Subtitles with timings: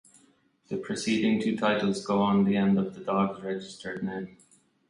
[0.69, 4.35] The preceding two titles go on the end of the dog's registered name.